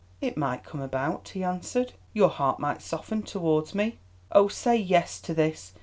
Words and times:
"It 0.19 0.35
might 0.35 0.63
come 0.63 0.81
about," 0.81 1.29
he 1.29 1.43
answered; 1.43 1.93
"your 2.11 2.29
heart 2.29 2.59
might 2.59 2.81
soften 2.81 3.21
towards 3.21 3.75
me. 3.75 3.99
Oh, 4.31 4.47
say 4.47 4.75
yes 4.75 5.21
to 5.21 5.35
this. 5.35 5.73